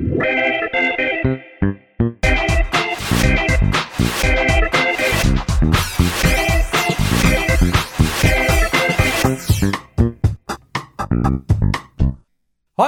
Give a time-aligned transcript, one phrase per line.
[0.00, 0.08] 欢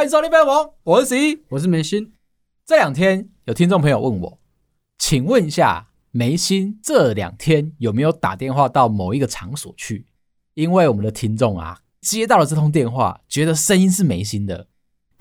[0.02, 0.46] 迎收听《飞龙》，
[0.84, 2.14] 我是十一，我是梅心。
[2.64, 4.38] 这两天有听众朋友问我，
[4.96, 10.06] 请问一下，梅心这两天有没有打电话到某一个场所去？
[10.54, 14.68] 因为我们的听众啊，接到了这通电话，觉得声音是梅心的，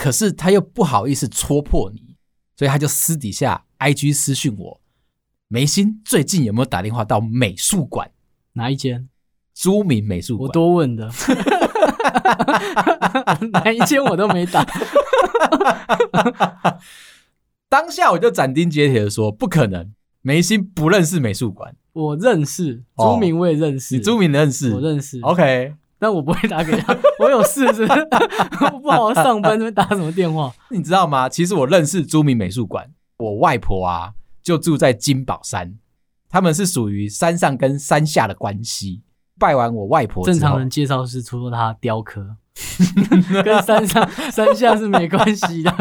[0.01, 2.15] 可是他又不好意思戳破你，
[2.57, 4.81] 所以他就私底下 IG 私讯我，
[5.47, 8.09] 梅心最近有没有打电话到美术馆？
[8.53, 9.07] 哪一间？
[9.53, 10.47] 朱明美术馆。
[10.47, 11.07] 我多问的。
[13.51, 14.65] 哪一间我都没打，
[17.69, 28.07] 当下我就斩钉截铁的说，不可能，梅心不认识美术馆，我认识朱明，我也认识，你朱明认识，我认识，OK，但我不会打给他，我有事是不是？
[28.73, 30.51] 我不好好上班，这边打什么电话？
[30.71, 31.29] 你知道吗？
[31.29, 35.77] 其实我认识朱明美术馆，我外婆啊就住在金宝山，
[36.27, 39.03] 他们是属于山上跟山下的关系。
[39.37, 42.35] 拜完我外婆，正常人介绍是说他雕刻，
[43.45, 45.71] 跟山上山下是没关系的。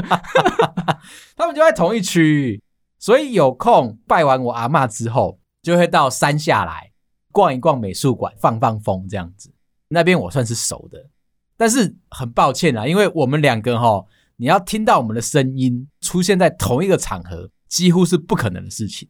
[1.35, 2.63] 他们就在同一区域，
[2.99, 6.91] 所以有空拜完我阿嬷之后，就会到山下来
[7.33, 9.51] 逛一逛美术馆，放放风这样子。
[9.93, 11.11] 那边我算是熟的，
[11.57, 19.09] 但是很抱歉啊，因为我们两个齁，你要听到我们的声音出现在同一个场合，几乎是不可能的事情。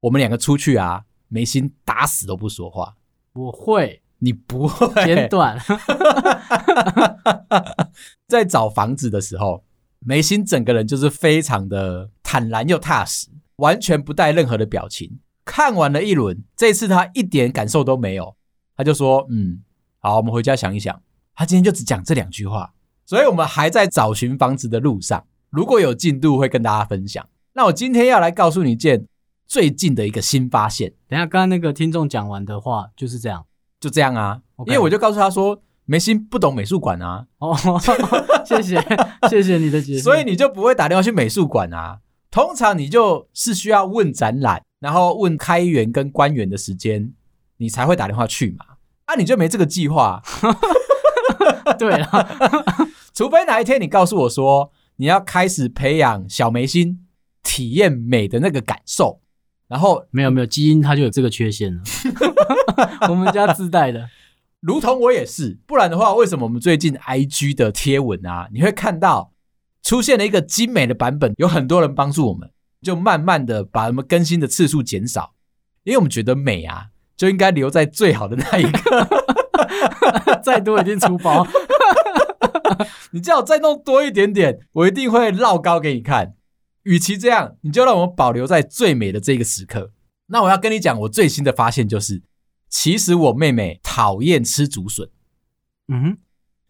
[0.00, 2.96] 我们两个出去啊，眉心打死都不说话。
[3.32, 5.56] 我会，你不会简短。
[8.26, 9.62] 在找房子的时候，
[10.00, 15.20] 眉心整个人就是非常的坦然又踏实，完全不带任何的表情。
[15.44, 18.36] 看完了一轮，这次他一点感受都没有，
[18.76, 19.62] 他就说：“嗯，
[20.08, 21.00] 好，我们回家想一想。”
[21.34, 22.72] 他今天就只讲这两句话，
[23.06, 25.24] 所以我们还在找寻房子的路上。
[25.50, 27.26] 如果有进度，会跟大家分享。
[27.52, 29.06] 那我今天要来告诉你一件。
[29.50, 33.46] 最近的一个新发现，等一下，刚刚那个听众讲完的话就是这样，
[33.80, 34.42] 就这样啊。
[34.66, 37.24] 因为我就告诉他说，梅心不懂美术馆啊。
[37.38, 37.56] 哦，
[38.44, 38.78] 谢谢，
[39.30, 40.00] 谢谢你的解释。
[40.00, 42.00] 所以你就不会打电话去美术馆啊。
[42.30, 47.14] 通常你就是需要问展览，然后问开园跟关园的时间，
[47.56, 48.66] 你才会打电话去嘛。
[49.08, 50.22] 啊，你就没这个计划。
[51.78, 57.06] 对了啦， 除非哪一天你告诉我说，你要开始培养小眉心
[57.42, 59.20] 体验美的那个感受。
[59.66, 61.82] 然后没有没有基因，它就有这个缺陷了。
[63.10, 64.08] 我们家自带的，
[64.60, 65.58] 如同我也是。
[65.66, 69.34] 不然的话，为什么我们最近 IG 的贴文啊，你会看到
[69.82, 75.34] 出现了一个精美的版本，有很多人帮助我们，就慢慢的把我们更新的次数减少，
[75.84, 76.86] 因为我们觉得美啊，
[77.18, 79.08] 就应该留在最好的那一个，
[80.42, 81.46] 再多一定出包。
[83.10, 86.34] 你叫我再弄多一点点，我一定会绕高给你看。
[86.84, 89.90] 与其这样，你就让我们保留在最美的这个时刻。
[90.28, 92.22] 那我要跟你讲，我最新的发现就是，
[92.68, 95.08] 其实我妹妹讨厌吃竹笋。
[95.88, 96.18] 嗯哼，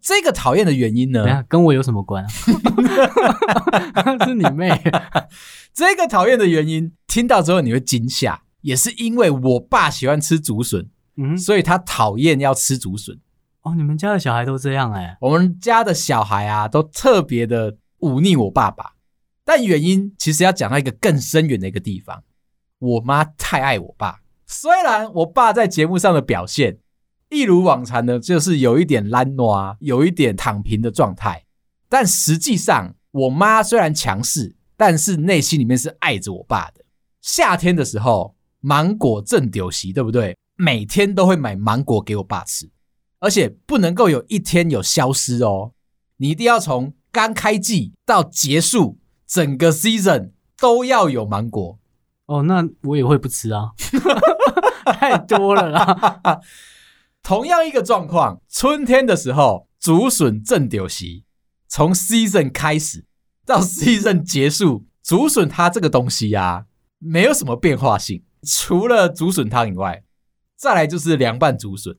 [0.00, 2.30] 这个讨厌的原因呢，跟我有什么关啊？
[4.24, 4.70] 是你妹。
[5.74, 13.18] 这个讨厌的原因，听到之后你会惊吓，也是因为我爸喜欢吃竹笋，嗯，所以他讨厌要吃竹笋。
[13.62, 15.16] 哦，你们家的小孩都这样哎？
[15.20, 18.92] 我们家的小孩啊，都特别的忤逆我爸爸。
[19.44, 22.22] 但原因其实要讲到一个更深远的一个地方，
[22.78, 24.20] 我妈太爱我爸。
[24.46, 26.78] 虽然我爸在节目上的表现
[27.30, 31.44] 一如往常的，就是有一点懒惰，有一点躺平的状态，
[31.88, 36.84] 但实际上我妈虽然强势，但是内心里面是爱着我爸的。
[37.20, 38.36] 夏天的时候，
[38.68, 40.36] 芒果正丢席，对不对？
[40.56, 42.68] 每天都会买芒果给我爸吃，
[43.18, 45.72] 而且不能够有一天有消失哦，
[46.18, 48.98] 你一定要从刚开季到结束。
[49.26, 51.78] 整个 season 都要有芒果
[52.26, 53.72] 哦，那我也会不吃啊，
[54.98, 56.40] 太多了啦。
[57.22, 61.24] 同样一个状况，春天的时候竹笋正丢席，
[61.68, 63.04] 从 season 开始
[63.46, 66.64] 到 season 结束，竹笋它这个东西呀、啊，
[66.98, 70.02] 没有什么变化性，除了竹笋汤以外，
[70.56, 71.96] 再来就是凉拌竹笋。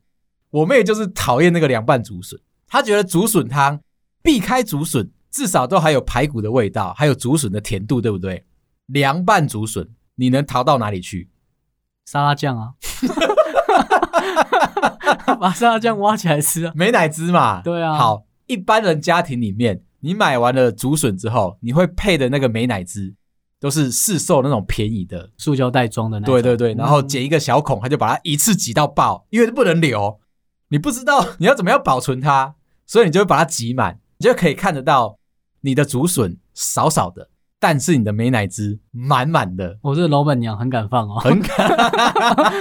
[0.52, 3.82] 我妹就是讨厌那个凉拌竹笋，她觉得竹笋汤
[4.22, 5.12] 避开竹笋。
[5.32, 8.48] 至少都还有排骨的味道，还有竹笋的甜度，对不对？
[8.88, 11.30] 凉拌竹笋，你能逃到哪里去？
[12.08, 12.74] 沙拉酱啊，
[15.40, 17.62] 把沙拉酱挖起来吃啊，美乃滋嘛。
[17.62, 17.96] 对啊。
[17.96, 23.14] 好，一般人家庭里面，你买完了竹笋之后，你会配的那个美乃滋，
[23.60, 26.36] 都是市售那种便宜的塑胶袋装的那种。
[26.36, 30.20] 对对对，然后剪一个小孔，他就把它一次挤到爆，因为不能留，
[30.70, 35.18] 你不知道你要怎么样保存它，所以你就会把它挤满，你就可以看得到。
[35.62, 37.30] 你的竹笋少少的，
[37.60, 39.78] 但是你的美乃滋满满的。
[39.82, 41.70] 我这个老板娘很敢放哦，很敢。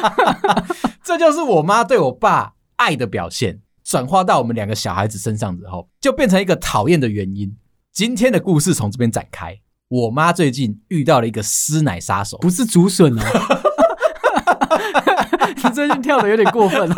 [1.05, 7.57] 这就是我妈对我爸爱的表现，转化到我们两个小孩子身上之后，就变成一个讨厌的原因。
[7.93, 9.61] 今天的故事从这边展开。
[9.89, 13.23] 我妈最近遇到了一个师奶杀手，不是竹笋哦。
[15.65, 16.95] 你最近跳的有点过分哦。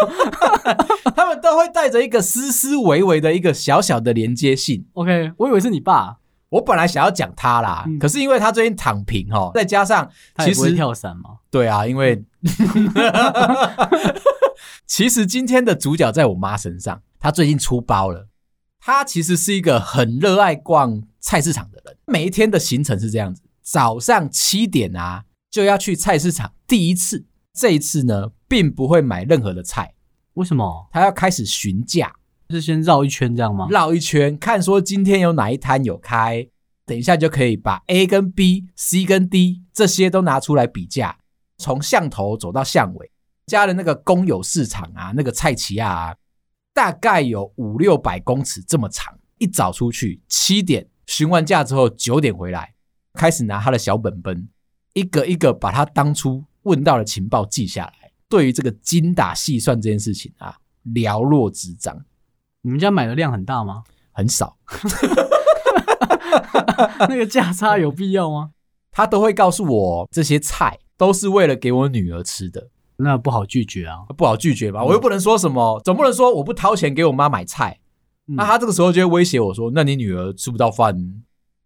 [1.14, 4.86] 他们都会带着一个丝丝微微的一个小小的连接性。
[4.94, 6.16] OK，我以为是你爸。
[6.50, 11.36] 我本来想要讲他啦，嗯、可是因为他最近躺平哦，再加上其实跳伞吗？
[11.48, 12.24] 对啊，因为
[14.84, 18.26] 其实今天的主角在我妈身上，她最近出包了。
[18.80, 29.94] 她其实是一个很热爱逛菜市场的人，每一天的行程是这样子：早上七点啊就要去菜市场，第一次，这一次呢并不会买任何的菜。
[30.34, 30.88] 为什么？
[30.92, 32.14] 他要开始询价。
[32.52, 33.68] 是先绕一圈这样吗？
[33.70, 36.48] 绕一圈，看说今天有哪一摊有开，
[36.84, 41.16] 等一下就可以把 A 跟 B、C 跟 D 这些都拿出来比价。
[41.58, 43.08] 从巷头走到巷尾，
[43.46, 46.16] 家的那个公有市场啊，那个菜市啊，
[46.74, 49.16] 大概有五六百公尺这么长。
[49.38, 52.74] 一早出去，七点询完价之后，九点回来，
[53.14, 54.48] 开始拿他的小本本，
[54.92, 58.12] 一个一个把他当初问到的情报记下来。
[58.28, 60.56] 对于这个精打细算这件事情啊，
[60.94, 62.00] 了若指掌。
[62.62, 63.82] 你们家买的量很大吗？
[64.12, 64.56] 很少，
[67.08, 68.52] 那个价差有必要吗？
[68.92, 72.68] 他都会告诉我，这些菜都是为了给我女儿吃的，
[72.98, 74.84] 那不好拒绝啊，不好拒绝吧？
[74.84, 77.89] 我又不能说什么，总不能说我不掏钱给我妈买菜，嗯、
[78.36, 80.96] 那他这个时候就会威胁我说：“那你女儿吃不到饭。”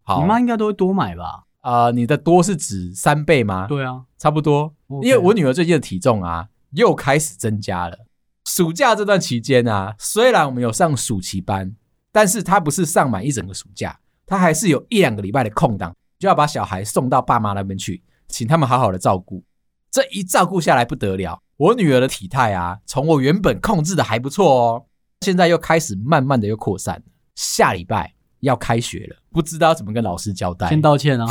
[0.03, 1.45] 好，你妈应该都会多买吧？
[1.61, 3.65] 啊、呃，你的多是指三倍吗？
[3.67, 8.05] 对啊，差不多.因为我女儿最近的体重啊又开始增加了。
[8.45, 11.75] 暑假这段期间啊，虽然我们有上暑期班，
[12.11, 19.43] 但是她不是上满一整个暑假，她还是有一两个礼拜的空档，就要把小孩送到爸妈那边去，请他们好好的照顾。
[19.89, 24.85] 这一照顾下来不得了，我女儿的体态啊，从我原本控制的还不错哦，
[25.25, 27.01] 现在又开始慢慢的又扩散。
[27.33, 30.69] 下礼拜要开学了，不知道怎么跟老师交代。
[30.69, 31.25] 先道歉啊！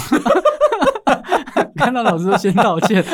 [1.76, 3.04] 看到老师就先道歉，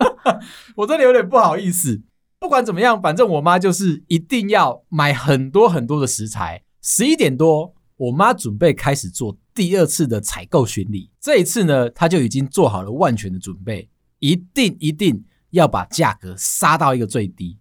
[0.76, 2.02] 我真的有点不好意思。
[2.38, 6.62] 不管怎么样，反正我妈就是一定要买很多很多的食材。
[6.82, 11.10] 十一点多，我妈准备开始做第二次的采购巡礼。
[11.20, 13.88] 这一次呢，她就已经做好了万全的准备，
[14.18, 17.58] 一定一定要把价格杀到一个最低。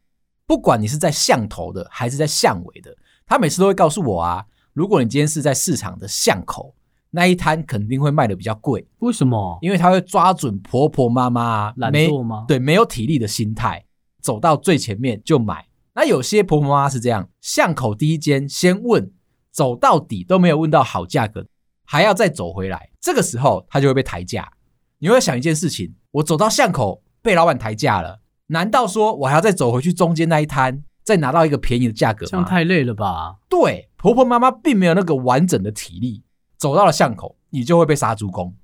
[0.49, 2.91] 不管你是在巷头的还是在巷尾的，
[3.27, 4.43] 他每次都会告诉我啊，
[4.73, 6.73] 如果你今天是在市场的巷口，
[7.11, 8.87] 那一摊肯定会卖的比较贵。
[8.97, 9.59] 为什么？
[9.61, 12.45] 因为他会抓准婆婆妈妈懒惰吗？
[12.47, 13.85] 对，没有体力的心态。
[14.23, 19.11] 走到最前面就买，那有些婆婆妈妈是这样，巷口第一间先问，
[19.51, 21.45] 走到底都没有问到好价格，
[21.85, 24.51] 还要再走回来，这个时候他就会被抬价。
[24.97, 28.19] 你会想一件事情，我走到巷口被老板抬价了，
[28.51, 32.29] 难道说我还要再走回去中间那一摊，再拿到一个便宜的价格吗？
[32.29, 33.37] 这样太累了吧？
[33.49, 36.23] 对，婆婆妈妈并没有那个完整的体力，
[36.57, 38.55] 走到了巷口，你就会被杀猪工。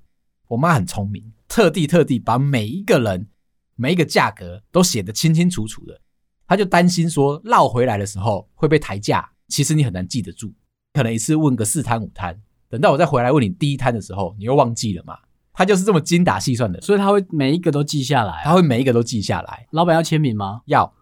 [0.49, 3.29] 我妈很聪明，特地特地把每一个人。
[3.77, 5.99] 每一个价格都写得清清楚楚的，
[6.47, 9.29] 她就担心说绕回来的时候会被抬价。
[9.49, 10.53] 其实你很难记得住，
[10.93, 15.17] 可能一次问个四摊五摊，等到我再回来问你第一摊的时候，你又忘记了嘛？
[15.55, 19.65] 他就是这么精打细算的，所以他会每一个都记下来，他会每一个都记下来。
[19.71, 20.61] 老板要签名吗？
[20.65, 20.93] 要，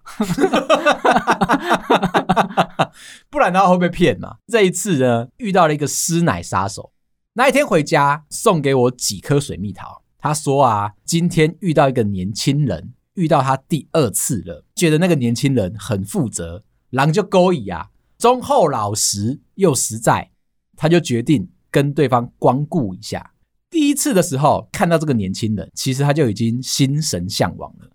[3.32, 4.36] 不然他会被骗嘛？
[4.48, 6.92] 这一次呢，遇到了一个师奶杀手，
[7.34, 10.04] 那一天回家送给我几颗水蜜桃。
[10.20, 20.30] 他说啊，今天遇到一个年轻人，遇到他第二次了，觉得那个年轻人很负责，狼就勾引啊，忠厚老实又实在，
[20.78, 23.32] 他就决定跟对方光顾一下。
[23.74, 27.90] 第一次的时候看到这个年轻人，其实他就已经心神向往了，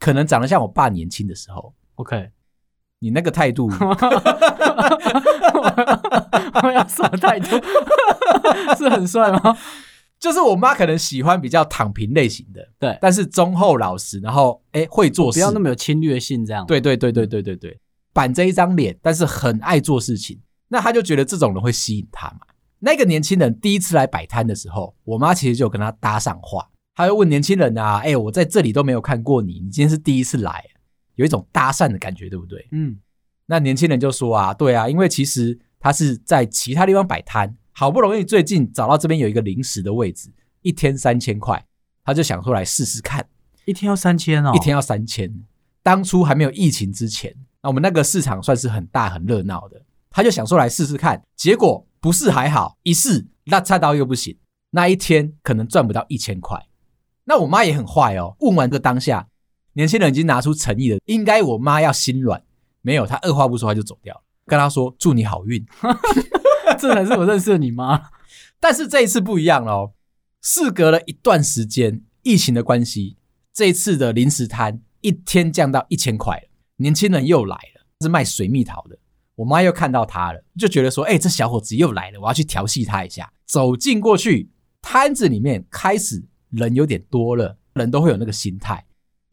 [0.00, 1.72] 可能长得像我爸年轻的时候。
[1.94, 2.30] OK，
[2.98, 3.70] 你那个态度，
[6.64, 7.56] 我要什么态度？
[8.76, 9.56] 是很帅吗？
[10.18, 16.66] 就是我妈可能喜欢比较躺平类型的，对，但是忠厚老实，然后哎会做事，不要那么有侵略性，这样。
[16.66, 17.78] 对对对对对对对，
[18.12, 22.40] 板着一张脸，但是很爱做事情，那他就觉得这种人会吸引他嘛。
[22.84, 30.64] 那个年轻人第一次来摆摊的时候，我妈其实就跟他搭上话，她就问年轻人啊，哎，我在这里都没有看过你，你今天是第一次来，
[31.14, 32.66] 有一种搭讪的感觉，对不对？
[32.72, 32.98] 嗯，
[33.46, 37.56] 那年轻人就说啊，对啊，因为其实他是在其他地方摆摊。
[37.74, 41.64] 好不容易最近找到这边有一个临时的位置，一天三千块，
[42.04, 43.26] 他就想说来试试看。
[43.64, 45.32] 一天要三千哦，一天要三千。
[45.82, 51.22] 当初还没有疫情之前，那我们那个市场算是很大很热闹的，他就想说来试试看。
[51.34, 54.36] 结果不是还好，一试那菜刀又不行，
[54.70, 56.66] 那一天可能赚不到一千块。
[57.26, 59.28] 那我妈也很坏哦，问完这当下，
[59.74, 62.42] 年轻人已经拿出诚意了，应该我妈要心软，
[62.80, 65.64] 没有，她二话不说，她就走掉了，跟她说祝你好运，
[66.76, 68.10] 这才是我认识的你妈。
[68.58, 69.92] 但是这一次不一样哦，
[70.40, 73.16] 事隔了一段时间，疫情的关系，
[73.52, 78.98] 这一次的零食摊一天降到一千块了，年轻人又来了，是卖水蜜桃的。
[79.34, 88.84] 我妈又看到他了，就觉得说：“哎、欸，这小伙子又来了，我要去调戏他一下。”走进过去，摊子里面开始人有点多了，人都会有那个心态，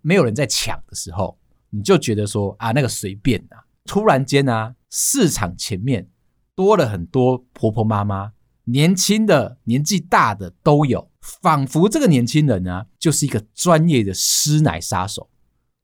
[0.01, 1.37] 没有人在抢的时候，
[1.69, 6.09] 你就觉得说：“啊，那个随便啊。”突然间啊，市场前面
[6.55, 8.33] 多了很多婆婆妈妈，
[8.65, 15.29] 年轻的、年纪大的都有，仿佛这个年轻人呢，就是一个专业的师奶杀手。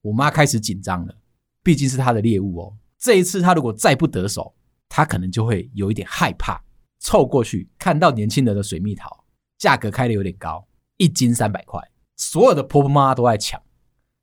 [0.01, 1.15] 我妈开始紧张了，
[1.63, 2.73] 毕竟是她的猎物哦。
[3.05, 4.55] 这一次，他如果再不得手，
[4.89, 6.59] 他可能就会有一点害怕。
[6.97, 9.23] 凑过去，看到年轻人的水蜜桃，
[9.59, 11.79] 价格开的有点高，一斤三百块，
[12.15, 13.61] 所有的婆婆妈妈都在抢，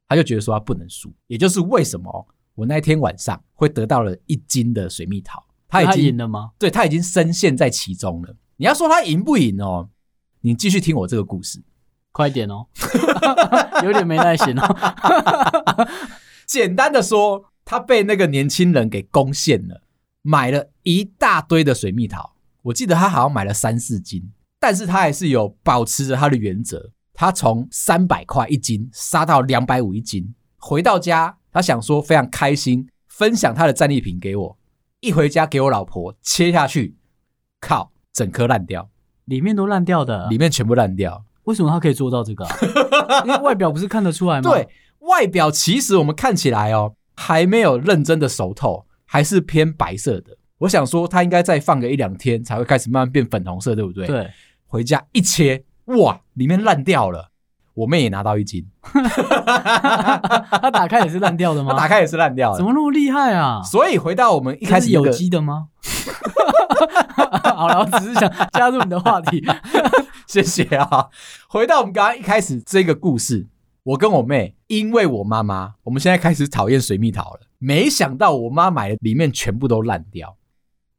[0.08, 1.14] 他就觉得说他不能输。
[1.28, 6.50] 也就是为什么我那天晚上会得到了一斤的水蜜桃，他已经赢了吗？
[6.58, 8.34] 对，他已经深陷在其中了。
[8.56, 9.90] 你要说他赢不赢哦？
[10.40, 11.62] 你继续听我这个故事，
[12.10, 12.66] 快点哦，
[13.84, 14.76] 有点没耐心哦。
[16.48, 17.51] 简单的说。
[17.72, 19.80] 他被那个年轻人给攻陷了，
[20.20, 22.34] 买了一大堆的水蜜桃。
[22.64, 26.90] 我记得他好像买了三四斤，但是他还是有保持着他的原则。
[27.14, 30.34] 他从三百块一斤杀到两百五一斤。
[30.58, 34.58] 回到家，他想说非常开心，分享他的战利品给我。
[35.00, 36.94] 一回家给我老婆切下去，
[37.58, 38.90] 靠，整颗烂掉，
[39.24, 41.24] 里面都烂掉的，里面全部烂掉。
[41.44, 43.24] 为什么他可以做到这个啊？
[43.24, 44.50] 因为外表不是看得出来吗？
[44.50, 46.96] 对，外表其实我们看起来哦。
[47.14, 50.36] 还没有认真的熟透，还是偏白色的。
[50.58, 54.06] 我想说，它应该再放个一两天，才会开始慢慢变粉红色，对不对？
[54.06, 54.30] 对。
[54.66, 57.30] 回家一切，哇，里面烂掉了。
[57.74, 61.72] 我妹也拿到一斤，她打开也是烂掉的吗？
[61.72, 63.62] 他打开也是烂掉的，怎么那么厉害啊？
[63.62, 65.68] 所以回到我们一开始有机的吗？
[67.56, 69.42] 好了，我只是想加入你的话题，
[70.28, 71.08] 谢谢啊。
[71.48, 73.48] 回到我们刚刚一开始这个故事。
[73.84, 77.40] 我跟我妹，因为我妈妈，我们现在开始讨厌水蜜桃了。
[77.58, 80.36] 没想到我妈买的里面全部都烂掉。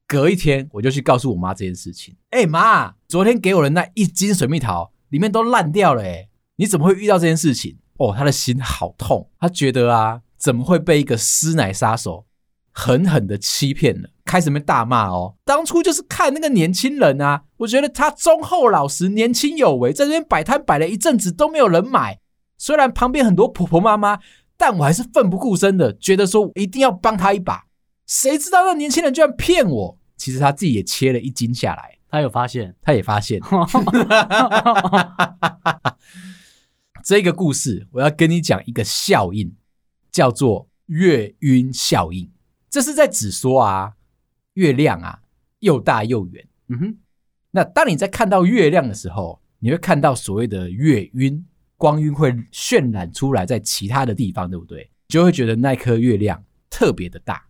[0.06, 2.18] 隔一天，我就去告诉我妈这件事情。
[2.32, 7.78] 哎妈，昨天给我的那一斤水蜜桃里面都烂掉了，哎，你怎么会遇到这件事情？
[8.00, 12.26] 哦，她的心好痛，她觉得啊，怎么会被一个师奶杀手
[12.74, 14.10] 狠狠的欺骗了？
[14.26, 22.20] 开始没大骂哦，当初就是看那个年轻人啊，我觉得他忠厚老实，年轻有为，在这边摆摊摆了一阵子都没有人买。
[22.64, 24.18] 虽然旁边很多婆婆妈妈，
[24.56, 27.66] 但我还是奋不顾身的，觉得说我一定要帮他一把。
[28.08, 30.00] 谁知道那年轻人居然骗我？
[30.16, 33.42] 其实他自己也切了一斤下来，他有发现，他也发现。
[37.04, 39.54] 这个故事我要跟你讲一个效应，
[40.10, 42.32] 叫做月晕效应。
[42.70, 43.96] 这是在指说啊，
[44.54, 45.20] 月亮啊
[45.60, 46.48] 又大又圆。
[46.70, 46.98] 嗯哼，
[47.52, 51.46] 那当你在看到月亮的时候，你会看到所谓的月晕。
[51.84, 54.90] 光晕会渲染出来，在其他的地方，对不对？
[55.10, 57.46] 就会觉得那颗月亮特别的大。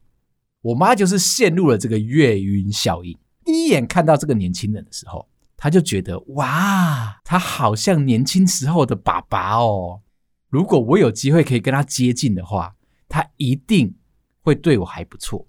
[0.64, 3.16] 我妈就是陷入了这个月晕效应。
[3.46, 10.02] 第一眼看到这个年轻人的时候，她就觉得哇，他好像年轻时候的爸爸哦。
[10.50, 12.76] 如果我有机会可以跟他接近的话，
[13.08, 13.94] 他一定
[14.42, 15.48] 会对我还不错。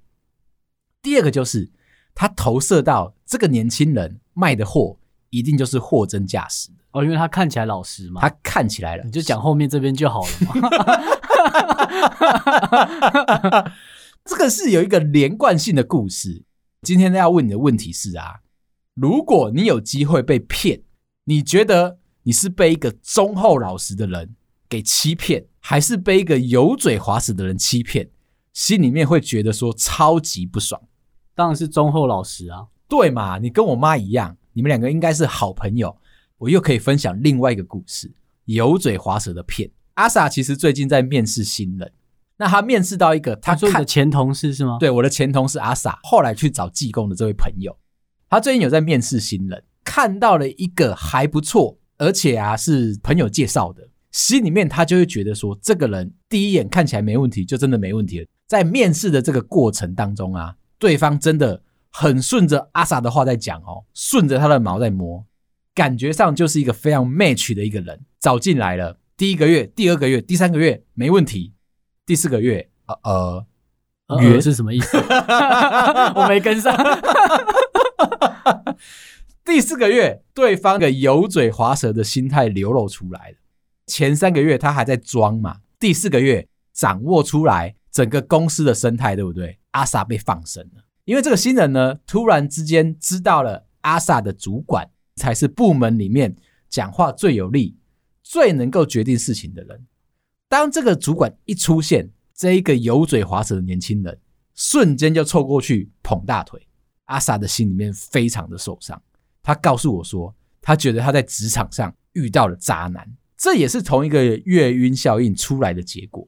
[1.01, 1.73] 第二个就是
[2.15, 4.99] 他投射到这个年轻人卖的货，
[5.31, 6.69] 一定就是货真价实。
[6.95, 10.55] 哦，因为他看起来老实嘛，他看起来了，你就讲后面这边就好了嘛。
[14.25, 16.45] 这个是有一个连贯性的故事。
[16.83, 18.41] 今天要问你的问题是啊，
[18.95, 20.83] 如果你有机会被骗，
[21.25, 24.37] 你觉得你是被一个忠厚老实的人
[24.69, 28.09] 给欺骗，还是被一个油嘴滑舌的人欺骗？
[28.53, 30.81] 心里面会觉得说超级不爽。
[31.35, 33.39] 当然是忠厚老实啊，对嘛？
[33.39, 35.97] 你跟我妈一样，你们两个应该是好朋友。
[36.39, 38.13] 我又可以分享另外一个故事，
[38.47, 39.71] 油嘴滑舌的骗。
[39.95, 41.93] 阿 Sa 其实最近在面试新人，
[42.37, 44.77] 那他面试到一个他，他说的前同事是吗？
[44.81, 47.77] 对，我的前同事阿 Sa，后来去找技工的这位朋友，
[48.29, 58.27] 他最近有在面试新人，看到了一个还不错，而且啊是朋友介绍的，心里面他就会觉得说，这个人第一眼看起来没问题，就真的没问题了。
[58.49, 65.25] 在面试的这个过程当中啊，对方真的很顺着阿 Sa 的话在讲哦，顺着他的毛在摸。
[65.75, 68.99] 感觉上就是一个非常 match 的一个人，找进来了。
[69.17, 71.53] 第一个月、第二个月、第三个月没问题，
[72.07, 73.47] 第四个月，呃
[74.07, 74.97] 呃，约、呃、是什么意思？
[76.17, 76.77] 我没跟上。
[79.45, 83.37] 第四个月，对方的油嘴滑舌的心态流露出来了。
[83.87, 89.59] 前三个月他还在装嘛，第四个月掌握出来整个公司的生态，对不对？
[89.73, 96.37] 阿 Sa 被放生了，因为这个新人呢，突然之间知道了阿 Sa 的主管才是部门里面
[96.69, 97.77] 讲话最有力、
[98.23, 99.87] 最能够决定事情的人。
[100.49, 104.21] 当这个主管一出现，这一个油嘴滑舌的年轻人
[104.55, 106.67] 瞬间就凑过去捧大腿。
[107.07, 109.01] 阿 Sa 的心里面非常的受伤，
[109.43, 113.07] 他告诉我说，他觉得他在职场上遇到了渣男，
[113.37, 116.27] 这也是同一个月晕效应出来的结果。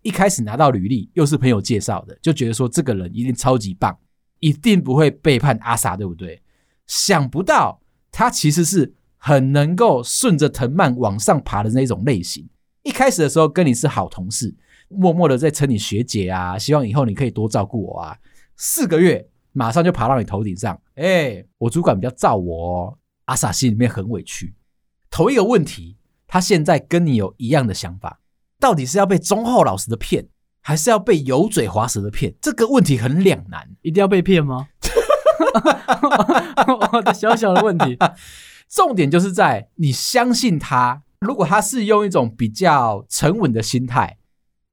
[0.00, 3.98] 一开始拿到履历又是朋友介绍的，就觉得说这个人一定超级棒，
[4.40, 6.40] 一定不会背叛阿 Sa，对不对？
[6.86, 12.48] 想不到他其实是很能够顺着藤蔓往上爬的那种类型。
[12.82, 14.54] 一开始的时候跟你是好同事，
[14.88, 18.16] 默默的在称你学姐啊，希望以后你可以多照顾我啊。
[18.56, 19.28] 四个月。
[19.58, 22.98] 马上就爬到你头顶上，哎、我主管比较罩我哦。
[23.24, 24.54] 阿 Sa 心里面很委屈。
[25.08, 25.96] 头一个问题，
[26.26, 28.20] 他现在跟你有一样的想法，
[28.60, 30.28] 到底是要被忠厚老实的骗，
[30.60, 32.34] 还是要被油嘴滑舌的骗？
[32.38, 34.68] 这个问题很两难，一定要被骗吗？
[36.92, 37.98] 我的小小的问题，
[38.68, 41.02] 重点就是在你相信他。
[41.20, 44.18] 如果他是用一种比较沉稳的心态，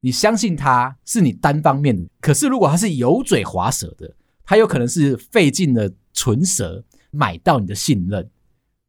[0.01, 8.29] 你相信他是你单方面的；可是如果他是油嘴滑舌的，他有可能是费尽了唇舌买到你的信任，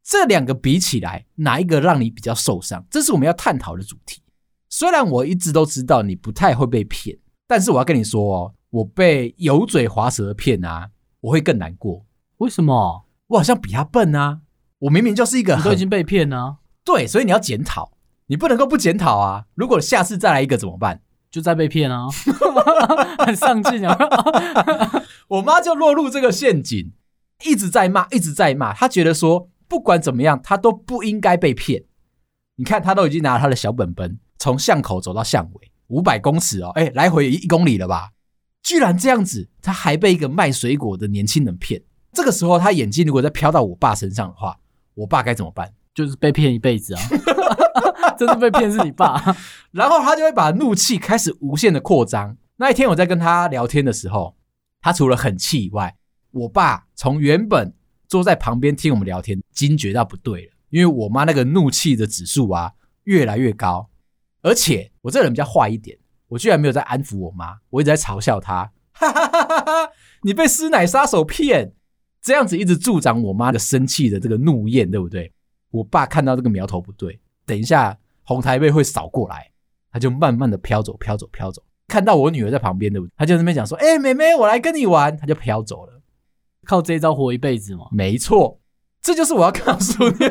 [0.02, 2.84] 这两个比起来，哪一个让你比较受伤？
[2.90, 4.20] 这是我们要探讨的主题。
[4.68, 7.16] 虽然我一直都知道你不太会被骗，
[7.46, 10.90] 但是我要跟你说哦，我被油嘴滑舌骗啊，
[11.24, 12.04] 我会更难过。
[12.38, 13.06] 为什么？
[13.28, 14.40] 我好像比他笨啊！
[14.80, 16.58] 我明明就是一个，你都已经被骗了。
[16.84, 17.92] 对，所以你要检讨，
[18.26, 19.46] 你不能够不检讨啊！
[19.54, 21.00] 如果下次再来一个怎么办？
[21.30, 22.08] 就再被骗啊！
[23.24, 23.96] 很上进啊！
[25.28, 26.92] 我妈就落入这个陷阱，
[27.44, 28.74] 一直在骂，一直在骂。
[28.74, 31.84] 她觉得说，不管怎么样，她都不应该被骗。
[32.56, 38.10] 你看，她都已经拿了她的小本本，从巷口走到巷尾，五百公尺哦，哎，来回一公里了吧？
[38.64, 41.81] 居然这样子，他还被一个卖水果的年轻人骗。
[42.12, 44.59] 这个时候，他眼睛如果再飘到我爸身上的话，
[44.94, 45.72] 我爸该怎么办？
[45.94, 47.00] 就是被骗一辈子啊！
[48.18, 49.37] 真的被骗是你爸，
[49.70, 52.37] 然后他就会把怒气开始无限的扩张。
[52.57, 54.35] 那一天我在跟他聊天的时候，
[54.81, 55.96] 他除了很气以外，
[56.33, 57.72] 我爸从原本
[58.09, 62.72] 坐在旁边听我们聊天，惊觉到不对了，因为我妈那个怒气的指数啊
[63.05, 63.88] 越来越高，
[64.42, 65.96] 而且我这人比较坏一点，
[66.35, 69.90] 我居然没有在安抚我妈，我一直在嘲笑她，哈哈哈哈哈！
[70.23, 71.73] 你被师奶杀手骗，
[72.20, 75.33] 这样子一直助长我妈的生气的这个怒焰，对不对？
[75.70, 77.20] 我爸看到这个苗头不对。
[77.47, 79.49] 等一下，红台妹会扫过来，
[79.92, 81.62] 他就慢慢的飘走，飘走，飘走。
[81.87, 83.12] 看到我女儿在旁边，对不对？
[83.16, 86.03] 他就在那边讲说：“哎、欸，妹妹，我来跟你玩。”他就飘走了。
[86.66, 87.85] 靠这一招活一辈子吗？
[87.92, 88.59] 没错，
[89.01, 90.16] 这就是我要告诉你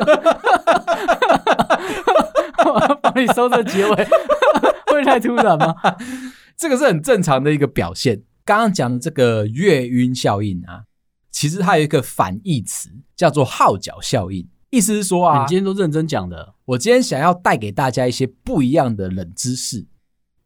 [3.02, 4.08] 帮你收这结尾，
[4.92, 5.74] 会太突然吗？
[6.56, 8.22] 这个是很正常的一个表现。
[8.44, 10.84] 刚刚讲的这个月晕效应啊，
[11.30, 14.46] 其实它有一个反义词，叫做号角效应。
[14.70, 16.54] 意思是说啊，你今天都认真讲的。
[16.64, 19.86] 我今天想要带给大家一些不一样的冷知识，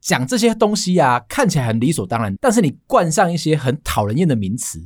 [0.00, 4.80] 讲这些东西啊，看起来很理所当然，但是你冠上一些很讨人厌的名词，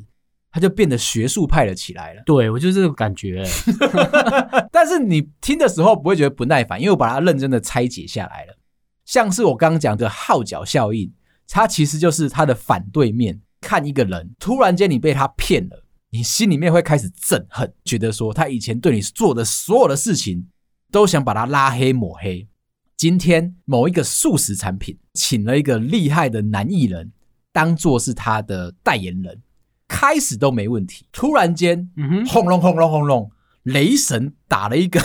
[0.52, 2.22] 它就变得学术派了起来了。
[2.24, 3.42] 对，我就是这个感觉。
[4.70, 8.56] 但是你听的时候不会觉得不耐烦，因为我把它认真的拆解下来了。
[9.04, 11.12] 像是我刚刚讲的号角效应，
[11.48, 13.40] 它其实就是它的反对面。
[13.64, 15.84] 看一个人，突然间你被他骗了。
[16.10, 20.48] 你心里面会开始憎恨，觉得说他以前对你做的所有的事情，
[20.90, 22.48] 都想把他拉黑抹黑。
[22.96, 27.12] 今天某一个素食产品请了一个厉害的男艺人，
[27.52, 29.40] 当做是他的代言人，
[29.92, 31.04] 开始都没问题。
[31.12, 33.30] 突然间，嗯哼，轰隆轰隆轰隆，
[33.64, 34.98] 雷神打了一个，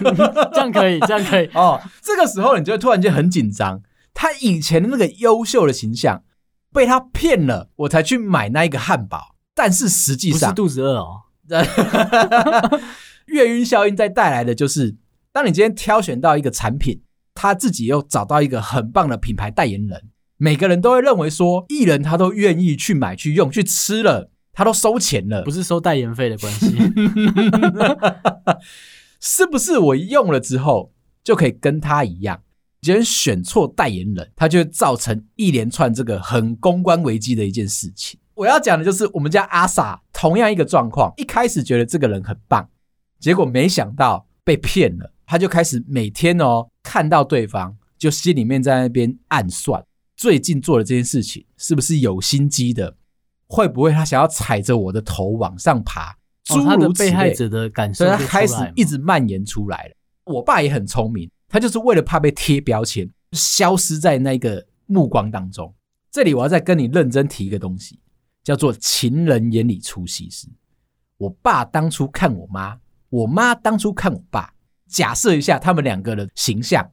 [0.54, 1.78] 这样可以，这样可以 哦。
[2.00, 3.82] 这个时候你就会突然间很紧张，
[4.14, 6.24] 他以前的那个优秀的形象
[6.72, 9.36] 被他骗了，我才去买那一个汉堡。
[9.54, 11.24] 但是实际上肚子饿哦。
[13.26, 14.96] 月晕效应再带来的就是，
[15.32, 17.02] 当你今天挑选到一个产品，
[17.34, 20.08] 他自己又找到一个很棒的品牌代言人，
[20.42, 26.78] 每个人都会认为说，艺人他都愿意去买、去用、去吃了，他都收钱了，不是收代言费的关系，
[29.20, 29.78] 是不是？
[29.78, 32.42] 我用了之后就可以跟他一样，
[32.80, 38.18] 今天选错代言人，他就会造成一连串这个很公关危机的一件事情。
[38.32, 42.66] 我要讲的就是我们家阿 Sa 同样一个状况，一开始觉得这个人很棒，
[43.18, 49.84] 结果没想到被骗了，他就开始每天哦看到对方，就心里面在那边暗算，
[50.20, 52.94] 最近做的这件事情是不是有心机的？
[53.46, 59.94] 会不会他想要踩着我的头往上爬，诸如此类被害者的感受所以开始一直蔓延出来了。
[60.24, 65.74] 我爸也很聪明，他就是为了怕被贴标签，消失在那个目光当中。
[66.10, 67.98] 这里我要再跟你认真提一个东西，
[68.44, 70.46] 叫做“情人眼里出西施”。
[71.16, 72.78] 我爸当初看我妈，
[73.08, 74.52] 我妈当初看我爸。
[74.86, 76.90] 假设一下他们两个的形象，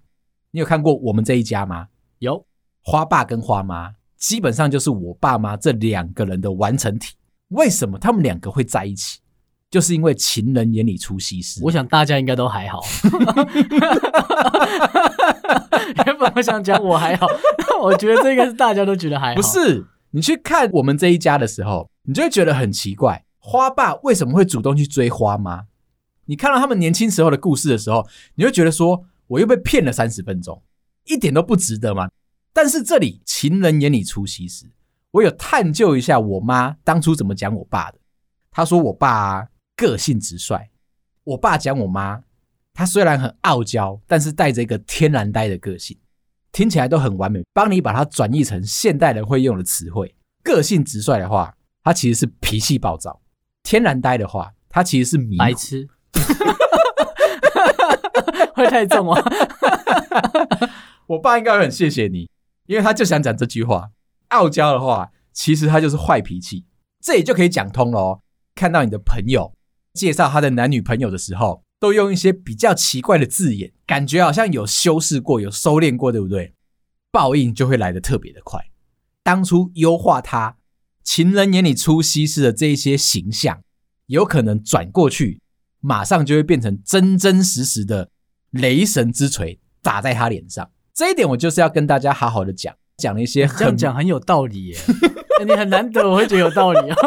[0.52, 1.90] 你有看过我们这一家吗？
[2.20, 2.48] 有
[2.89, 7.15] 花爸跟花妈，基本上就是我爸妈这两个人的完成体。
[7.50, 9.19] 为什么他们两个会在一起？
[9.69, 11.60] 就是因为情人眼里出西施。
[11.65, 12.82] 我想大家应该都还好。
[16.06, 17.28] 原本我想讲我还好，
[17.82, 19.36] 我觉得这个是大家都觉得还好。
[19.36, 25.65] 不是，你去看我们这一家的时候，你就会觉得很奇怪，花爸为什么会主动去追花妈？
[26.28, 30.63] 你看到他们年轻时候的故事的时候，你会觉得说，我又被骗了三十分钟，
[31.04, 32.08] 一点都不值得吗？
[32.58, 34.65] 但是这里情人眼里出西施，
[35.12, 38.00] 我有探究一下我妈当初怎么讲我爸的。
[38.50, 40.72] 她说我爸啊，个性直率，
[41.24, 42.24] 我爸讲我妈，
[42.74, 46.00] 她虽然很傲娇，但是带着一个天然呆的个性，
[46.52, 47.43] 听起来都很完美。
[47.54, 53.22] 帮你把它转译成现代人会用的词汇，个性直率的话，他其实是脾气暴躁；
[53.62, 55.88] 天然呆的话，他其实是迷白痴。
[58.56, 59.22] 会太重啊！
[61.06, 62.28] 我爸应该会很谢谢你，
[62.67, 63.89] 因为他就想讲这句话。
[64.30, 66.65] 傲娇的话，其实他就是坏脾气，
[67.01, 68.21] 这也就可以讲通了。
[68.53, 69.53] 看到你的朋友
[69.93, 76.53] 介绍他的男女朋友的时候，都用一些比较奇怪的字眼，感觉好像有修饰过、有收敛过，对不对？
[77.10, 78.60] 报应就会来得特别的快。
[79.23, 80.58] 当初优化他
[81.03, 83.62] 情人眼里出西施的这一些形象，
[84.08, 85.39] 有可能转过去，
[85.80, 88.10] 马上就会变成真真实实的
[88.51, 90.69] 雷神之锤打在他脸上。
[90.97, 94.77] 这一点我就是要跟大家好好的讲，讲了一些很这样讲很有道理耶。
[95.45, 96.97] 你很难得，我会觉得有道理啊。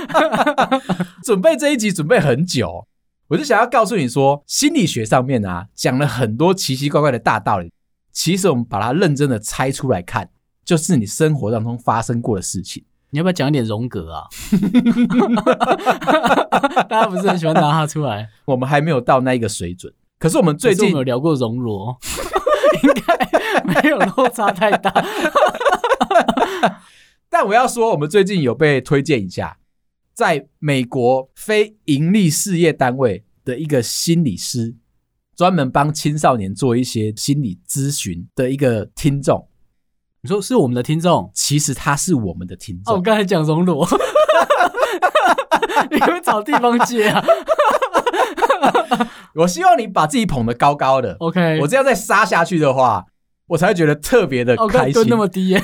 [1.24, 2.86] 准备这一集准备很久，
[3.28, 7.72] 我就想要告诉你说，心理学上面啊讲了很多奇奇怪怪的大道理。
[8.12, 10.28] 其实我们把它认真的拆出来看，
[10.62, 12.84] 就是你生活当中发生过的事情。
[13.08, 14.26] 你要不要讲一点荣格啊？
[16.90, 18.28] 大家不是很喜欢拿它出来？
[18.44, 19.90] 我们还没有到那一个水准。
[20.18, 21.96] 可是我们最近有聊过熔炉，
[22.82, 24.92] 应该没有落差太大。
[27.28, 29.58] 但我要说，我们最近有被推荐一下，
[30.14, 34.74] 在美国非盈利事业单位的一个心理师，
[35.36, 39.48] 专门帮青少年做一些心理咨询的一个听众。
[40.22, 41.30] 你说是我们的听众？
[41.34, 42.94] 其实他是我们的听众。
[42.94, 43.84] 哦，我刚才讲熔炉，
[45.90, 47.24] 你会找地方接啊？
[49.36, 51.14] 我希望你把自己捧得高高的。
[51.20, 53.04] OK，我这样再杀下去的话，
[53.48, 54.94] 我才会觉得特别的开心。
[54.94, 55.62] 蹲那么低耶。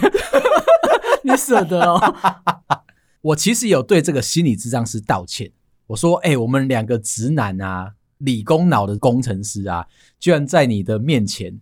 [1.25, 2.15] 你舍得哦？
[3.23, 5.51] 我其实有对这个心理智障师道歉。
[5.87, 9.87] 我说：“哎、欸，我们两个直男啊，理工脑的工程师啊，
[10.19, 11.61] 居然在你的面前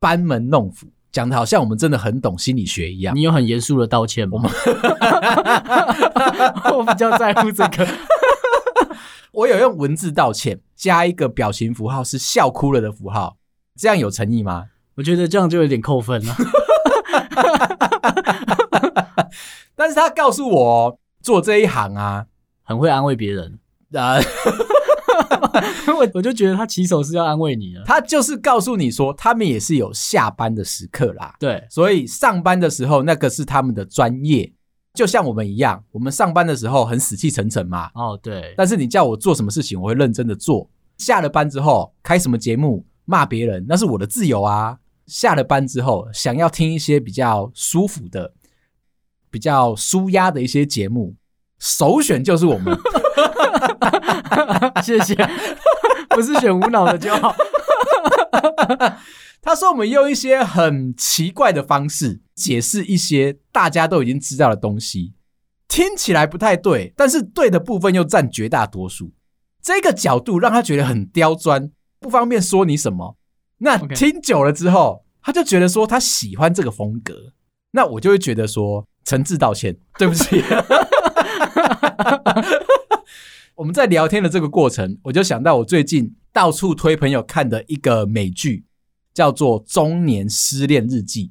[0.00, 4.42] 班门弄斧，讲的好像我们真的很懂心理学一样。”你有很严肃的道歉吗？
[6.72, 7.86] 我 比较在乎这个。
[9.34, 13.36] 我有用文字道歉，加一个表情符号是笑哭了的符号，
[13.76, 14.66] 这样有诚意吗？
[14.94, 16.36] 我觉得这样就有点扣分了。
[19.74, 22.26] 但是他告诉我，做这一行啊，
[22.62, 23.58] 很会安慰别人
[23.94, 24.18] 啊。
[25.88, 27.82] 我 我就觉得他起手是要安慰你了。
[27.84, 31.34] 他就是告诉你说，他们也是有下班的时刻啦。
[31.40, 34.52] 对，所以上班的时候那个是他们的专业，
[34.94, 37.90] 就像我们一样，我们上班的时候很死气沉沉嘛。
[37.94, 38.54] 哦，对。
[38.56, 40.70] 但是你叫我做什么事情，我会认真的做。
[40.96, 44.78] 下了班之后开什么节目骂别人，那是我的自由啊。
[45.06, 48.32] 下了班之后，想要听一些比较舒服的、
[49.30, 51.16] 比较舒压的一些节目，
[51.58, 52.78] 首选就是我们。
[54.82, 55.14] 谢谢，
[56.10, 57.34] 不是选无脑的就好。
[59.44, 65.12] 他说我们用一些很奇怪的方式解释一些大家都已经知道的东西，
[65.68, 69.12] 听起来不太对，但是对的部分又占绝大多数。
[69.60, 73.18] 这个角度让他觉得很刁钻，不方便说你什么。
[73.58, 77.34] 那听久了之后，他就觉得说他喜欢这个风格，
[77.72, 80.42] 那我就会觉得说诚挚道歉，对不起。
[83.56, 88.64] 我们在聊天的这个过程，我就想到我最近到处推朋友看的一个美剧，
[89.14, 91.26] 叫做《中年失恋日记》，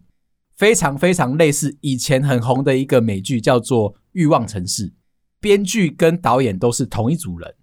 [0.55, 4.89] 非常非常类似以前很红的一个美剧，叫做《欲望城市》，
[5.41, 7.53] 编剧跟导演都是同一组人，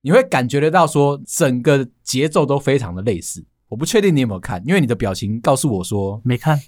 [0.00, 3.44] 你会感觉得到说整个节奏都非常的类似。
[3.68, 6.58] 我不确定你有没有看，因为你的表情告诉我说没看，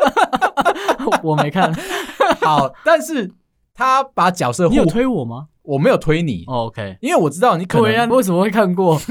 [1.24, 1.72] 我没看。
[2.42, 3.32] 好，但是
[3.72, 5.46] 他把角色互你有推我吗？
[5.62, 6.44] 我没有推你。
[6.46, 9.00] Oh, OK，因为我知道你可能为什么会看过？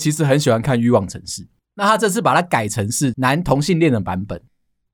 [0.00, 1.42] 其实很喜欢看《欲望城市》，
[1.74, 4.42] 那他这次把它改成是男同性恋的版本，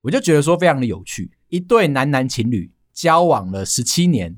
[0.01, 1.31] 我就觉得说非常的有趣。
[1.47, 4.37] 一对男男情侣交往了十七年，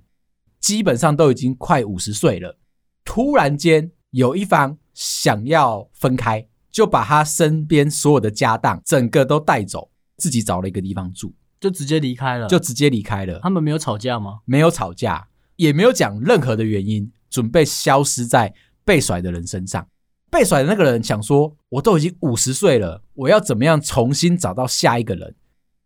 [0.60, 2.60] 基本上都已经快五十岁了，
[3.04, 13.40] 突然间有一方想要分开，就把他身边所有的家当整个都带走，自己找了一个地方住，就直接离开了，就直接离开了。
[13.42, 14.42] 他们没有吵架吗？
[14.46, 18.54] 没有吵架，也没有讲任何的原因，准备消失在
[18.86, 19.88] 被甩的人身上。
[20.32, 25.36] 被甩的那个人想说：“我都已经五十岁了，我要怎么样重新找到下一个人？”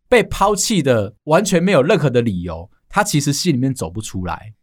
[0.10, 4.53] 被抛弃的完全没有任何的理由，他其实心里面走不出来。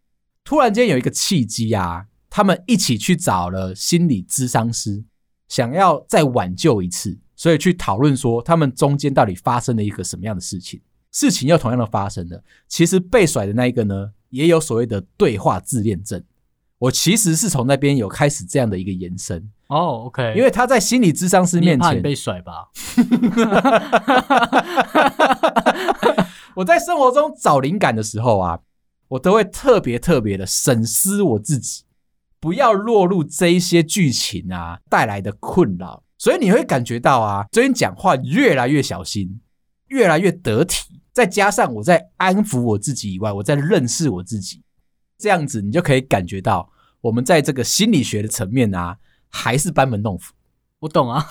[0.44, 5.02] 突然间有一个契机啊，他们一起去找了心理咨商师，
[5.48, 10.80] 想要再挽救一次，所以去讨论说他们中间到底发生了一个什么样的事情。
[11.10, 12.44] 事情又同样的发生了。
[12.68, 16.22] 其实被甩的那一个呢，也有所谓的对话自恋症。
[16.80, 19.38] 我其实是从那边有开始这样的一个延伸。
[19.68, 22.70] 哦、oh，OK，因为他在心理智商师面前，怕你被甩吧？
[26.56, 28.58] 我在生活中找灵感的时候啊，
[29.08, 31.84] 我都会特别特别的审视我自己，
[32.40, 36.02] 不要落入这一些剧情啊带来的困扰。
[36.16, 39.42] 所以你会感觉到啊，最近讲话越来越小心，
[39.88, 41.02] 越来越得体。
[41.12, 44.62] 再加上我在安抚我自己以外，我在认识我自己，
[45.20, 46.70] 这样子你就可以感觉到，
[47.02, 48.96] 我们在这个心理学的层面啊。
[49.32, 50.32] 还是班门弄斧，
[50.80, 51.24] 我懂啊，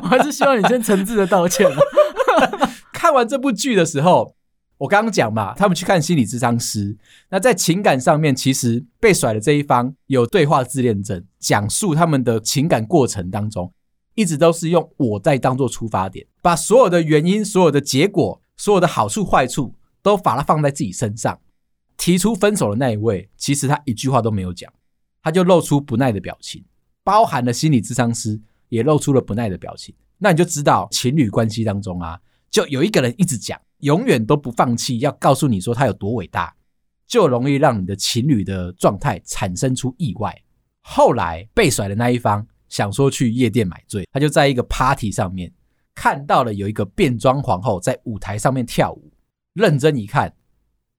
[0.00, 1.70] 我还是希望你先诚挚的道歉。
[2.90, 4.34] 看完这部剧的时候，
[4.78, 6.96] 我刚刚讲嘛，他们去看心理咨商师，
[7.28, 13.70] 那在情感上面，其实被甩的这一方有对话自恋症，讲述他们的情感过程当中，
[14.14, 19.74] 一直都是用我在当做出发点，把所有的原因、所有的结果、所有的好处坏处，
[20.06, 21.36] 都把它放在自己身上。
[21.96, 24.72] 提出分手的那一位，其实他一句话都没有讲，
[25.20, 26.64] 他就露出不耐的表情，
[27.02, 29.92] 包含了心理咨商师也露出了不耐的表情。
[30.18, 32.20] 那你就知道情侣关系当中啊，
[32.52, 36.54] 就有一个人一直讲，永远都不放弃，要告诉你说他有多伟大，
[37.08, 40.32] 就容易让你的情侣的状态产生出意外。
[40.82, 45.52] 后来被甩的那一方想说去夜店买醉，他就在一个 party 上面
[45.96, 49.10] 看到了有一个变装皇后在舞台上面跳舞，
[49.56, 50.36] 认真一看，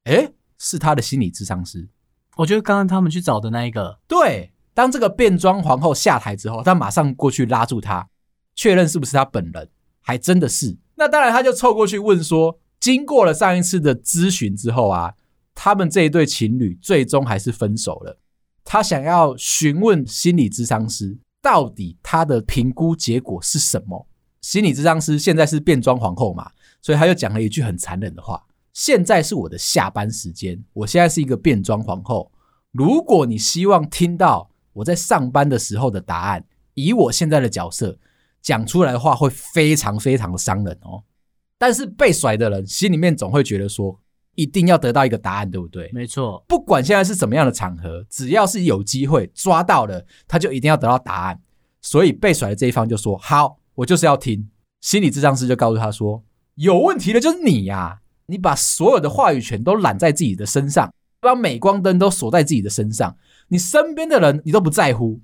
[0.03, 0.33] 诶。
[0.59, 1.87] 是他的心理智商师，
[2.35, 8.09] 我觉得刚刚他们去找的那一个，对，当这个变装皇后下台之后，他马上过去拉住他，
[8.55, 9.69] 确认是不是他本人，
[10.01, 10.75] 还真的是。
[10.95, 15.13] 那当然，他就凑过去问说，经过了上一次的咨询之后啊，
[15.53, 18.19] 他们这一对情侣最终还是分手了。
[18.63, 24.07] 他想要询问心理咨商师，到底他的评估结果是什么？
[24.41, 26.49] 心理咨商师现在是变装皇后嘛，
[26.81, 28.43] 所以他又讲了一句很残忍的话。
[28.77, 32.31] 现在是我的下班时间，我现在是一个变装皇后。
[32.71, 37.97] 如果你希望听到我在上班的时候的答案，以我现在的角色
[38.39, 41.01] 讲出来的话，会非常非常的伤人哦。
[41.57, 43.99] 但是被甩的人心里面总会觉得说，
[44.35, 45.89] 一定要得到一个答案，对不对？
[45.91, 51.41] 没错，不管现在是什么样的场合，只要是有机会抓到了，他就一定要得到答案。
[51.81, 54.47] 所以被甩的这一方就说：“好，我就是要听。”
[54.81, 65.19] 心理智障师就告诉他说：“有问题的就是你呀。”你把所有的话语权都揽在自己的身上，把镁光灯都锁在自己的身上，你身边的人你都不在乎。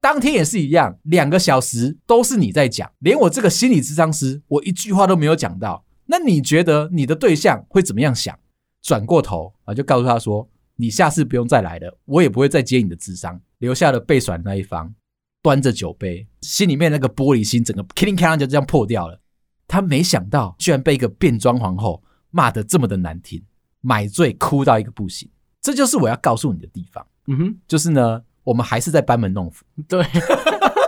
[0.00, 5.84] 当天也是一样，两个小时都是你在讲，连我这个心理咨商师，我一句话都没有讲到。
[6.06, 8.38] 那你觉得你的对象会怎么样想？
[8.82, 14.94] 转过头啊，就告诉他说：“你下次不用再来了，我也不会再接你的智商。”留下了被甩的那一方，
[15.42, 19.20] 端着酒杯，心里面那个玻璃心整个噼里啪啦就这样破掉了。
[19.66, 22.02] 他没想到，居然被一个变装皇后。
[22.36, 23.42] 骂的这么的难听，
[23.80, 25.30] 买醉哭到一个不行，
[25.62, 27.06] 这就是我要告诉你的地方。
[27.28, 29.64] 嗯哼，就是呢，我们还是在班门弄斧。
[29.88, 30.04] 对，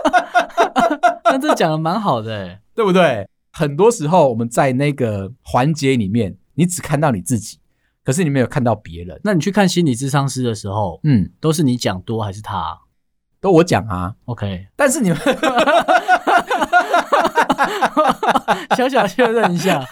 [1.25, 3.27] 但这讲的蛮好的，欸，对不对？
[3.51, 7.57] 很多时候我们在那个环节里面，你只看到你自己，
[8.05, 9.19] 可是你没有看到别人。
[9.23, 12.79] 那你去看心理智商师的时候，嗯，都是你讲多还是他？
[13.41, 14.13] 都我讲啊。
[14.25, 15.17] OK，但是你们
[18.77, 19.83] 小小确认一下。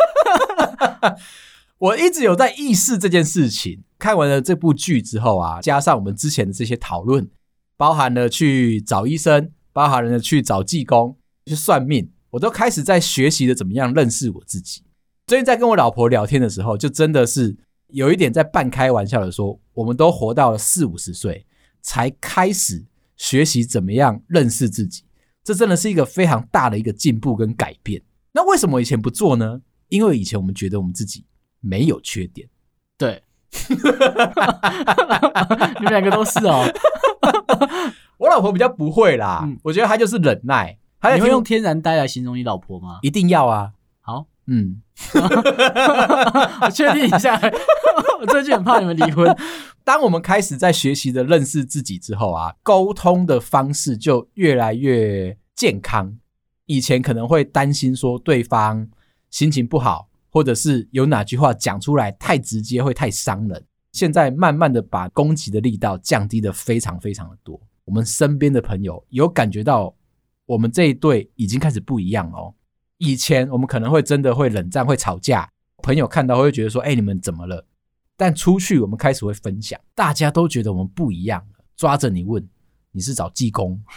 [1.80, 3.84] 我一直有在意识这件事情。
[4.00, 7.28] 看完了这部剧之后啊，加上我们之前的这些讨论，
[7.76, 14.84] 包含了去找医生，包含了去找济公，去算命，我都开始在学习的怎么样认识我自己。
[15.26, 21.48] 最近在跟我老婆聊天的时候，就真的是有一点在半开玩笑的说，我们都活到了四五十岁，
[21.82, 22.86] 才开始
[23.16, 25.04] 学习怎么样认识自己。
[25.44, 28.02] 这真的是一个非常大的一个进步跟改变。
[28.34, 29.62] 那为什么以前不做呢？
[29.90, 31.26] 因为以前我们觉得我们自己
[31.62, 32.48] 没有缺点。
[32.98, 33.24] 对，
[35.80, 36.64] 你们两个都是哦。
[38.18, 40.78] 我老婆比较不会啦，嗯、我觉得她就是忍耐。
[41.00, 43.00] 她你会用天然呆来形容你老婆吗？
[43.04, 43.72] 一定要啊。
[44.02, 44.82] 好，嗯，
[46.62, 47.40] 我确定一下。
[48.20, 49.36] 我最近很怕你们离婚。
[49.84, 56.18] 当我们开始在学习的认识自己之后啊，沟通的方式就越来越健康。
[56.66, 58.88] 以前可能会担心说对方
[59.30, 63.64] 心情不好，或者是有哪句话讲出来太直接会太伤人。
[63.94, 67.60] 现在慢慢的把攻击的力道降低的非常非常的多。
[67.86, 69.96] 我们身边的朋友有感觉到
[70.46, 72.54] 我们这一对已经开始不一样哦。
[72.98, 75.50] 以前我们可能会真的会冷战会吵架，
[75.84, 77.66] 朋友看到会觉得说：“哎，你们怎么了？”
[78.18, 81.46] 但出去，我们开始会分享，大家都觉得我们不一样。
[81.76, 82.48] 抓着你问，
[82.92, 83.80] 你是找济公，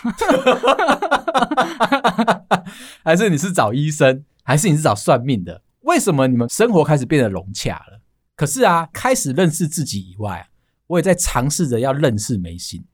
[3.02, 5.62] 还是你是找医生，还是你是找算命的？
[5.90, 8.00] 为什么你们生活开始变得融洽了？
[8.36, 10.46] 可是啊，开始认识自己以外啊，
[10.86, 12.84] 我也在尝试着要认识眉心。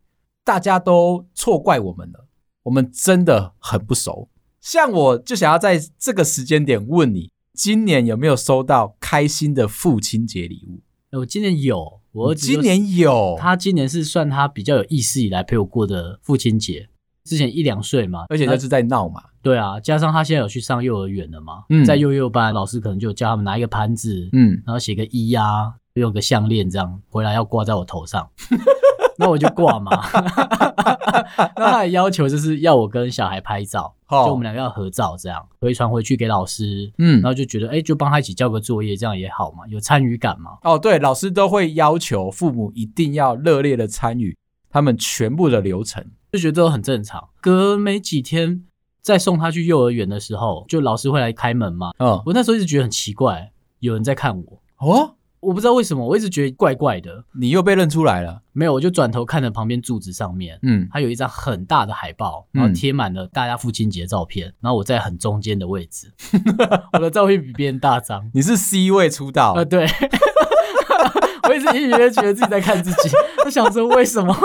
[0.42, 2.26] 大家都错怪我们了，
[2.62, 4.30] 我们真的很不熟。
[4.62, 10.80] 像我就想要在这个时间点问你，今年有没有收到开心的父亲节礼物？
[11.18, 16.88] 我今年有，我今年有，他今年是算他比较有意思以来陪我过的父亲节。
[17.26, 28.26] 之前一两岁嘛，而且他是在闹嘛，对啊，加上他现在有去上幼儿园了嘛，嗯，在幼幼班，老师可能就叫他们拿一个盘子，嗯，然后写个一呀，用个项链这样，回来要挂在我头上。
[29.18, 29.90] 那我就挂嘛，
[31.56, 40.58] 那他的要求就是要我跟小孩拍照，就我们两个要合照，这样回传回去给老师，嗯，然后就觉得，哎，就帮他一起交个作业，这样也好嘛，有参与感嘛。
[40.64, 44.36] 哦，对，老师都会要求父母一定要热烈的参与
[44.68, 46.04] 他们全部的流程，
[46.36, 47.28] 就觉得都很正常。
[47.40, 48.64] 隔没几天
[49.00, 55.14] 再送他去幼儿园的时候，就老师会来开门嘛，嗯，我那时候一直觉得很奇怪，有人在看我，哦。
[55.38, 57.22] 我不知道为什么，我一直觉得怪怪的。
[57.38, 58.42] 你又被认出来了？
[58.52, 66.12] 没有，我就转头看着旁边柱子上面，嗯，还有一张很大的海报，然后贴满了大家父亲节照片，然后我在很中间的位置，
[66.94, 68.28] 我的照片比别人大张。
[68.34, 69.52] 你是 C 位出道？
[69.52, 69.86] 呃，对，
[71.48, 73.10] 我一直隐隐约觉得自己在看自己，
[73.44, 74.36] 我想说为什么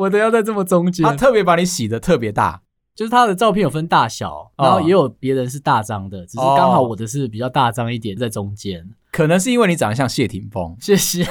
[0.00, 1.04] 我的要在这么中间？
[1.06, 2.62] 他特别把你洗的特别大。
[2.92, 8.84] 就是他的照片有分大小，然后也有别人是大张的，哦、只是刚好我的是比较大张一点，在中间。
[9.10, 11.26] 可能是因为你长得像谢霆锋，谢谢。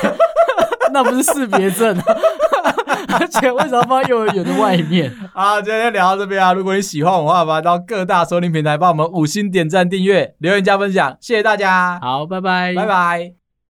[0.91, 1.95] 那不是识别证，
[3.19, 5.13] 而且为什么放在幼儿园的外面？
[5.33, 6.53] 好，今天聊到这边啊！
[6.53, 11.99] 如果你喜欢我的话，麻烦到各大收听平台帮我们五星点赞、订阅、留言加分享，谢谢大家。
[12.01, 13.48] 好，拜拜，拜拜。